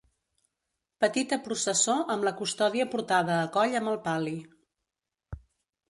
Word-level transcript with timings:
Petita 1.05 1.39
processó 1.49 1.99
amb 2.15 2.27
la 2.29 2.35
Custòdia 2.41 2.89
portada 2.95 3.39
a 3.43 3.47
coll 3.59 3.79
amb 3.83 3.93
el 3.95 4.03
pal·li. 4.09 4.39